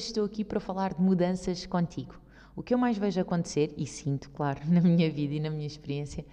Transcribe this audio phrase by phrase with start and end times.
[0.00, 2.18] Hoje estou aqui para falar de mudanças contigo.
[2.56, 5.66] O que eu mais vejo acontecer, e sinto, claro, na minha vida e na minha
[5.66, 6.24] experiência,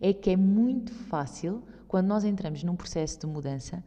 [0.00, 3.82] é que é muito fácil, quando nós entramos num processo de mudança,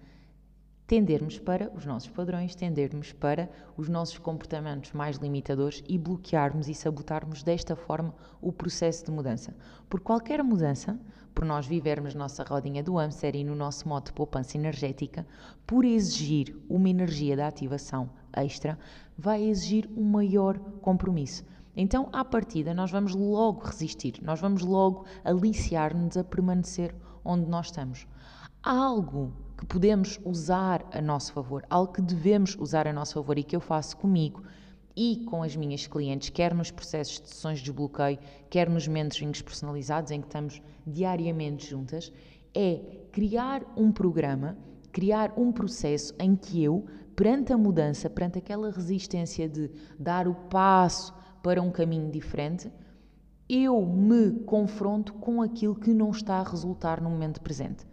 [0.89, 3.47] tendermos para os nossos padrões, tendermos para
[3.77, 8.11] os nossos comportamentos mais limitadores e bloquearmos e sabotarmos desta forma
[8.41, 9.55] o processo de mudança.
[9.87, 10.99] Por qualquer mudança,
[11.31, 15.27] por nós vivermos nossa rodinha do hamster e no nosso modo de poupança energética,
[15.67, 18.75] por exigir uma energia da ativação extra,
[19.15, 21.45] vai exigir um maior compromisso.
[21.77, 27.67] Então, à partida, nós vamos logo resistir, nós vamos logo aliciar-nos a permanecer onde nós
[27.67, 28.07] estamos.
[28.63, 33.37] Há algo que podemos usar a nosso favor, algo que devemos usar a nosso favor
[33.37, 34.41] e que eu faço comigo
[34.95, 38.17] e com as minhas clientes, quer nos processos de sessões de desbloqueio,
[38.49, 42.09] quer nos mentorings personalizados em que estamos diariamente juntas,
[42.55, 42.79] é
[43.11, 44.57] criar um programa,
[44.93, 50.35] criar um processo em que eu, perante a mudança, perante aquela resistência de dar o
[50.35, 51.13] passo
[51.43, 52.71] para um caminho diferente,
[53.49, 57.85] eu me confronto com aquilo que não está a resultar no momento presente.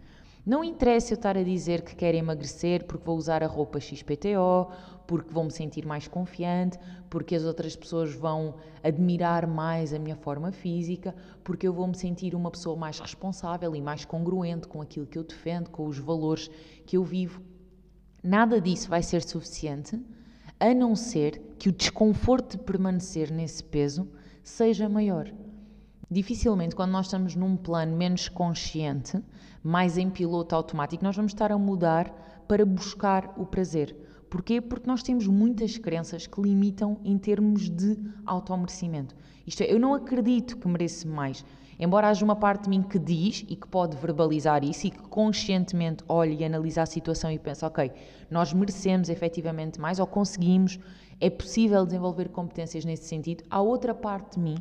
[0.47, 4.71] Não interessa eu estar a dizer que quero emagrecer porque vou usar a roupa XPTO,
[5.05, 10.15] porque vou me sentir mais confiante, porque as outras pessoas vão admirar mais a minha
[10.15, 14.81] forma física, porque eu vou me sentir uma pessoa mais responsável e mais congruente com
[14.81, 16.49] aquilo que eu defendo, com os valores
[16.85, 17.41] que eu vivo.
[18.23, 19.99] Nada disso vai ser suficiente,
[20.57, 24.09] a não ser que o desconforto de permanecer nesse peso
[24.45, 25.29] seja maior.
[26.09, 29.21] Dificilmente, quando nós estamos num plano menos consciente,
[29.61, 32.09] mais em piloto automático, nós vamos estar a mudar
[32.47, 33.93] para buscar o prazer.
[34.29, 34.61] Porquê?
[34.61, 39.13] Porque nós temos muitas crenças que limitam em termos de automerecimento.
[39.45, 41.43] Isto é, eu não acredito que mereço mais.
[41.77, 45.01] Embora haja uma parte de mim que diz e que pode verbalizar isso e que
[45.09, 47.91] conscientemente olhe e analisa a situação e pensa, ok,
[48.31, 50.79] nós merecemos efetivamente mais ou conseguimos,
[51.19, 53.43] é possível desenvolver competências nesse sentido.
[53.49, 54.57] Há outra parte de mim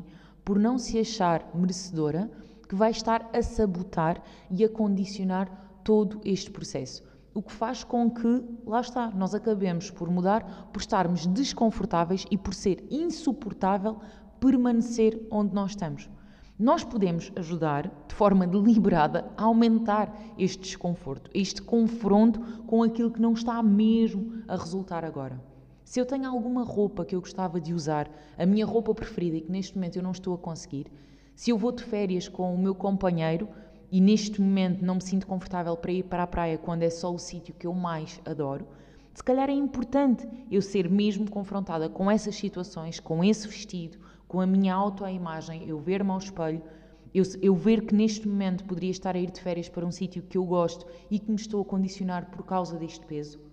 [0.47, 2.31] por não se achar merecedora,
[2.69, 7.03] que vai estar a sabotar e a condicionar todo este processo.
[7.35, 12.39] O que faz com que, lá está, nós acabemos por mudar, por estarmos desconfortáveis e
[12.39, 13.99] por ser insuportável
[14.39, 16.09] permanecer onde nós estamos.
[16.57, 23.21] Nós podemos ajudar, de forma deliberada, a aumentar este desconforto, este confronto com aquilo que
[23.21, 25.56] não está mesmo a resultar agora.
[25.87, 29.41] Se eu tenho alguma roupa que eu gostava de usar, a minha roupa preferida e
[29.41, 30.89] que neste momento eu não estou a conseguir,
[31.37, 33.49] se eu vou de férias com o meu companheiro
[33.93, 37.15] e neste momento não me sinto confortável para ir para a praia quando é só
[37.15, 38.67] o sítio que eu mais adoro,
[39.15, 43.97] se calhar é importante eu ser mesmo confrontada com essas situações, com esse vestido,
[44.27, 46.63] com a minha autoimagem, eu ver-me ao espelho,
[47.15, 50.25] eu, eu, ver que neste momento poderia estar a ir de férias para um sítio
[50.25, 53.47] que eu gosto e que me estou a condicionar por causa deste peso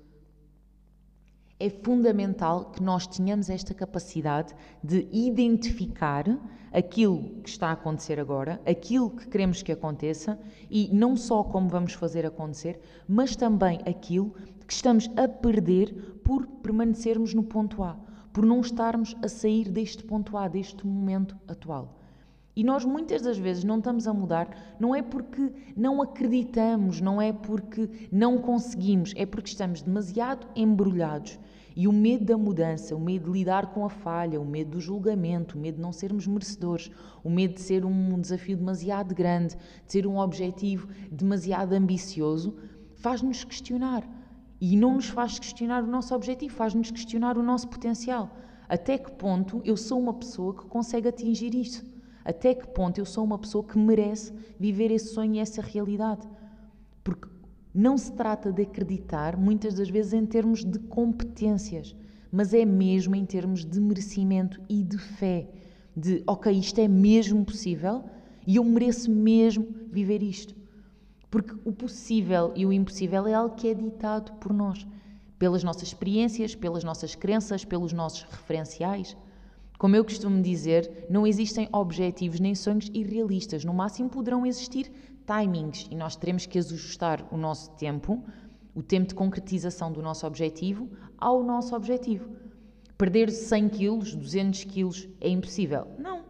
[1.64, 4.54] é fundamental que nós tenhamos esta capacidade
[4.84, 6.26] de identificar
[6.74, 10.38] aquilo que está a acontecer agora, aquilo que queremos que aconteça
[10.70, 14.36] e não só como vamos fazer acontecer, mas também aquilo
[14.68, 17.96] que estamos a perder por permanecermos no ponto A,
[18.34, 22.03] por não estarmos a sair deste ponto A, deste momento atual.
[22.56, 27.22] E nós muitas das vezes não estamos a mudar, não é porque não acreditamos, não
[27.22, 31.40] é porque não conseguimos, é porque estamos demasiado embrulhados
[31.76, 34.80] e o medo da mudança, o medo de lidar com a falha, o medo do
[34.80, 36.92] julgamento, o medo de não sermos merecedores,
[37.24, 42.56] o medo de ser um desafio demasiado grande, de ser um objetivo demasiado ambicioso,
[42.96, 44.08] faz-nos questionar.
[44.62, 48.38] E não nos faz questionar o nosso objetivo, faz-nos questionar o nosso potencial.
[48.70, 51.93] Até que ponto eu sou uma pessoa que consegue atingir isso?
[52.24, 56.28] Até que ponto eu sou uma pessoa que merece viver esse sonho e essa realidade?
[57.04, 57.28] Porque
[57.74, 61.96] não se trata de acreditar, muitas das vezes, em termos de competências,
[62.32, 65.48] mas é mesmo em termos de merecimento e de fé.
[65.96, 68.04] De, ok, isto é mesmo possível
[68.46, 70.56] e eu mereço mesmo viver isto.
[71.30, 74.86] Porque o possível e o impossível é algo que é ditado por nós,
[75.40, 79.18] pelas nossas experiências, pelas nossas crenças, pelos nossos referenciais.
[79.78, 83.66] Como eu costumo dizer, não existem objetivos nem sonhos irrealistas.
[83.66, 84.92] No máximo poderão existir
[85.26, 88.24] timings e nós teremos que ajustar o nosso tempo,
[88.74, 92.30] o tempo de concretização do nosso objetivo, ao nosso objetivo.
[92.98, 95.88] perder 100 quilos, 200 quilos é impossível.
[95.98, 96.24] Não.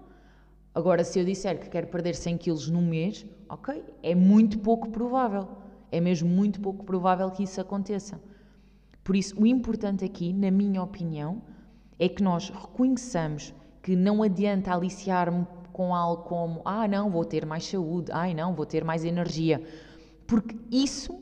[0.73, 4.89] Agora, se eu disser que quero perder 100 quilos num mês, ok, é muito pouco
[4.89, 5.47] provável.
[5.91, 8.19] É mesmo muito pouco provável que isso aconteça.
[9.03, 11.43] Por isso, o importante aqui, na minha opinião,
[12.03, 17.45] é que nós reconheçamos que não adianta aliciar-me com algo como ah, não, vou ter
[17.45, 19.63] mais saúde, ai, não, vou ter mais energia.
[20.27, 21.21] Porque isso,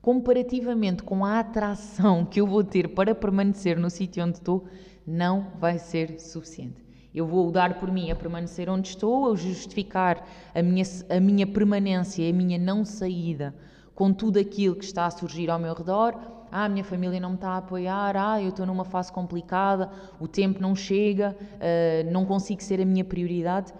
[0.00, 4.66] comparativamente com a atração que eu vou ter para permanecer no sítio onde estou,
[5.06, 6.82] não vai ser suficiente.
[7.14, 11.46] Eu vou dar por mim a permanecer onde estou, a justificar a minha, a minha
[11.46, 13.54] permanência, a minha não saída
[13.94, 16.41] com tudo aquilo que está a surgir ao meu redor.
[16.52, 19.90] Ah, a minha família não me está a apoiar, ah, eu estou numa fase complicada,
[20.20, 23.72] o tempo não chega, uh, não consigo ser a minha prioridade.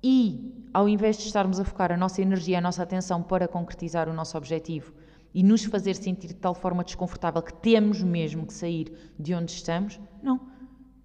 [0.00, 4.08] E, ao invés de estarmos a focar a nossa energia, a nossa atenção para concretizar
[4.08, 4.92] o nosso objetivo
[5.34, 9.50] e nos fazer sentir de tal forma desconfortável que temos mesmo que sair de onde
[9.50, 10.40] estamos, não.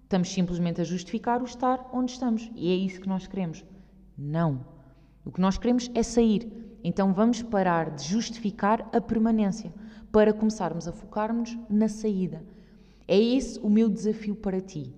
[0.04, 2.48] Estamos simplesmente a justificar o estar onde estamos.
[2.54, 3.64] E é isso que nós queremos.
[4.16, 4.64] Não.
[5.24, 6.78] O que nós queremos é sair.
[6.84, 9.72] Então vamos parar de justificar a permanência
[10.12, 12.44] para começarmos a focarmos na saída.
[13.08, 14.94] É esse o meu desafio para ti.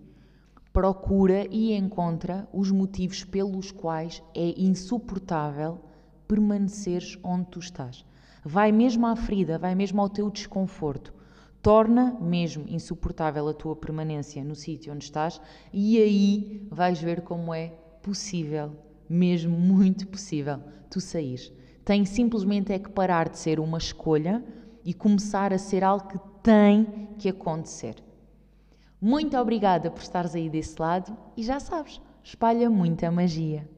[0.72, 5.78] Procura e encontra os motivos pelos quais é insuportável
[6.26, 8.04] permaneceres onde tu estás.
[8.44, 11.14] Vai mesmo à ferida, vai mesmo ao teu desconforto.
[11.62, 15.40] Torna mesmo insuportável a tua permanência no sítio onde estás
[15.72, 17.68] e aí vais ver como é
[18.02, 18.72] possível,
[19.08, 20.58] mesmo muito possível,
[20.90, 21.50] tu saís
[21.84, 24.42] tem simplesmente é que parar de ser uma escolha
[24.84, 27.96] e começar a ser algo que tem que acontecer.
[29.00, 33.68] Muito obrigada por estares aí desse lado e já sabes, espalha muita magia.